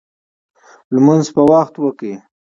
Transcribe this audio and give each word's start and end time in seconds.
لمونځ 0.93 1.25
په 1.35 1.41
وخت 1.51 1.73
وکړئ 1.79 2.13